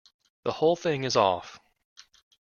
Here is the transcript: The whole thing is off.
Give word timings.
The 0.45 0.53
whole 0.53 0.75
thing 0.75 1.03
is 1.03 1.15
off. 1.15 1.59